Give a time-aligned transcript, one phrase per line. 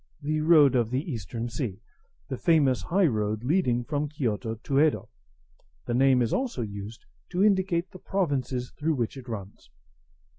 [0.23, 1.79] [The road of the Eastern Sea,
[2.27, 5.09] the famous highroad leading from Kiyoto to Yedo.
[5.85, 9.69] The name is also used to indicate the provinces through which it runs.